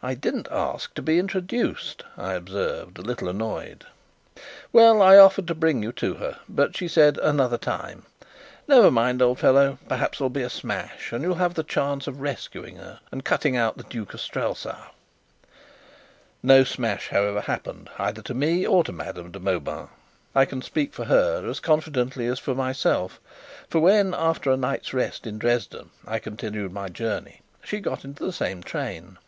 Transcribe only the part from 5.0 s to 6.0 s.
I offered to bring you